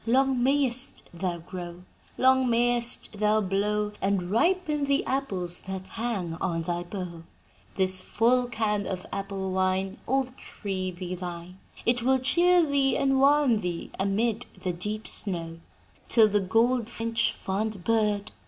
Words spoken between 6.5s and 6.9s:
thy